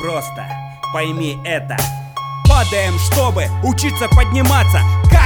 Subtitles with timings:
[0.00, 0.46] просто.
[0.92, 1.76] Пойми это.
[2.48, 4.80] Падаем, чтобы учиться подниматься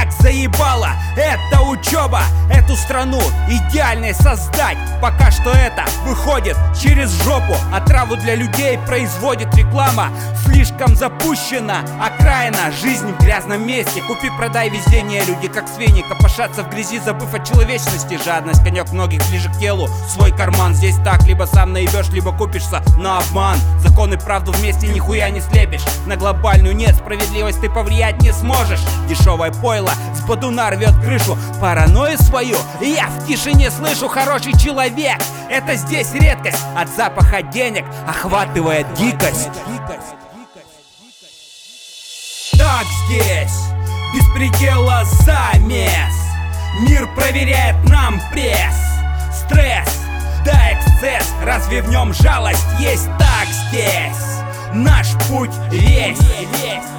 [0.05, 0.89] Как заебало.
[1.15, 4.77] Эта учеба Эту страну идеальной создать.
[5.01, 10.09] Пока что это выходит через жопу Отраву для людей производит реклама.
[10.45, 14.01] Слишком запущена окраина Жизнь в грязном месте.
[14.01, 18.19] Купи-продай везде не люди Как свиньи копошатся в грязи Забыв о человечности.
[18.23, 19.89] Жадность конек многих ближе к телу.
[20.07, 23.57] Свой карман здесь так Либо сам наебешь, либо купишься на обман.
[23.79, 25.85] Закон и правду вместе нихуя не слепишь.
[26.05, 28.81] На глобальную нет справедливость ты повлиять не сможешь.
[29.07, 31.37] Дешевое пойло с бодуна рвет крышу.
[31.61, 34.07] Паранойю свою я в тишине слышу.
[34.07, 36.63] Хороший человек, это здесь редкость.
[36.75, 39.49] От запаха денег охватывает дикость.
[42.57, 43.65] Так здесь,
[44.13, 46.13] без предела замес.
[46.81, 48.75] Мир проверяет нам пресс.
[49.33, 50.01] Стресс,
[50.45, 51.33] да эксцесс.
[51.43, 53.07] Разве в нем жалость есть?
[53.17, 54.35] Так здесь?
[54.73, 56.94] Наш путь весь, весь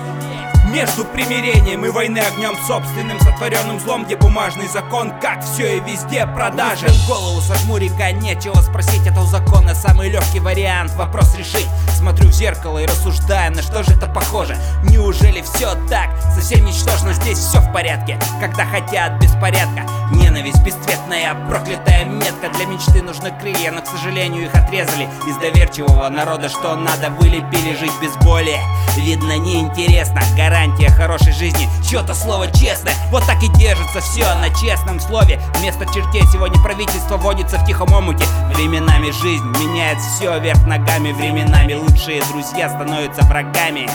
[0.77, 6.27] между примирением и войны огнем собственным сотворенным злом, где бумажный закон, как все и везде
[6.27, 6.87] продажи.
[7.09, 9.75] Голову сожмурика, нечего спросить, это у закона
[10.07, 11.67] самый легкий вариант, вопрос решить.
[11.97, 14.57] Смотрю в зеркало и рассуждаю, на что же это похоже.
[14.85, 16.11] Неужели все так?
[16.35, 18.19] Совсем ничтожно, здесь все в порядке.
[18.41, 22.49] Когда хотят беспорядка, ненависть бесцветная, проклятая метка.
[22.57, 25.09] Для мечты нужны крылья, но, к сожалению, их отрезали.
[25.27, 28.57] Из доверчивого народа, что надо, вылепили жить без боли.
[28.97, 35.01] Видно, неинтересно, гарантия хорошей жизни Чье-то слово честное, вот так и держится все на честном
[35.01, 41.13] слове Вместо чертей сегодня правительство водится в тихом омуте Временами жизнь меняет все вверх ногами
[41.13, 43.89] Временами лучшие друзья становятся врагами.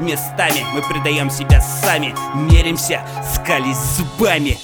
[0.00, 3.02] Местами мы предаем себя сами Меримся,
[3.34, 4.58] скались зубами.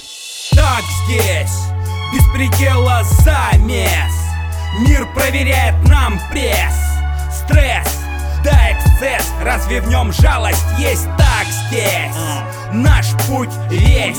[0.53, 1.65] Так здесь,
[2.12, 4.15] без предела замес.
[4.81, 6.75] Мир проверяет нам пресс.
[7.33, 8.04] Стресс
[8.44, 10.65] да эксцесс Разве в нем жалость?
[10.78, 12.15] Есть так здесь?
[12.72, 14.19] Наш путь весь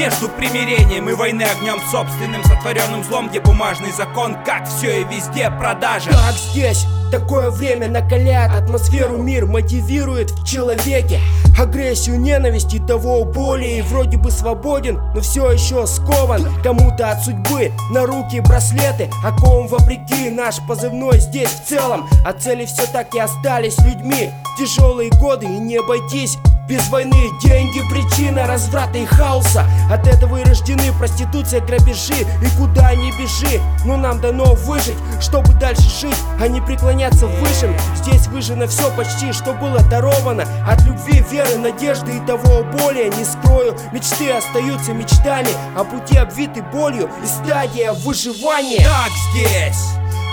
[0.00, 5.50] между примирением и войны огнем собственным сотворенным злом, где бумажный закон, как все и везде
[5.50, 6.10] продажа.
[6.10, 11.18] Так здесь Такое время накаляет атмосферу, мир мотивирует в человеке.
[11.58, 16.46] Агрессию, ненависть и того более И вроде бы свободен, но все еще скован.
[16.62, 22.08] Кому-то от судьбы на руки браслеты А ком вопреки наш позывной здесь в целом.
[22.24, 24.30] А цели все так и остались людьми.
[24.56, 26.38] Тяжелые годы и не обойтись
[26.70, 29.66] без войны деньги причина разврата и хаоса.
[29.90, 32.24] От этого и рождены проституция, грабежи.
[32.42, 37.74] И куда ни бежи, но нам дано выжить Чтобы дальше жить, а не преклоняться высшим
[37.96, 40.44] Здесь выжжено все почти, что было даровано.
[40.64, 46.62] От любви, веры, надежды и того более Не скрою, мечты остаются мечтами А пути обвиты
[46.62, 47.10] болью.
[47.24, 48.84] И стадия выживания.
[48.84, 49.88] Так здесь,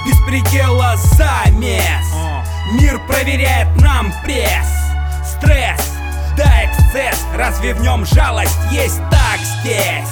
[0.05, 2.05] без предела замес.
[2.73, 4.76] Мир проверяет нам пресс
[7.37, 10.11] Разве в нем жалость есть так здесь?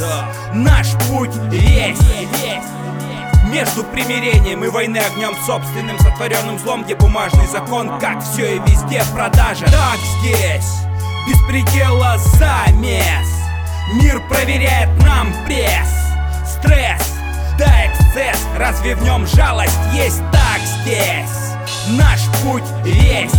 [0.53, 1.97] Наш путь весь
[3.51, 9.01] между примирением и войны огнем собственным сотворенным злом, где бумажный закон, как все и везде
[9.11, 9.65] продажа.
[9.65, 10.81] Так здесь,
[11.27, 13.27] без предела замес.
[13.93, 15.89] Мир проверяет нам пресс,
[16.45, 17.11] стресс,
[17.57, 18.45] да эксцесс.
[18.55, 21.55] Разве в нем жалость есть так здесь?
[21.97, 23.31] Наш путь весь.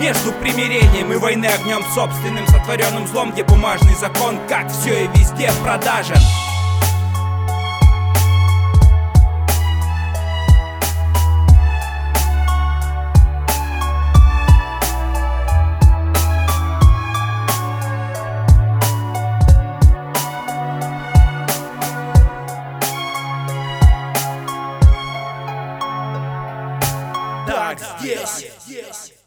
[0.00, 5.50] Между примирением и войны огнем собственным сотворенным злом, где бумажный закон, как все и везде
[5.62, 6.16] продажен.
[27.46, 29.19] Так здесь.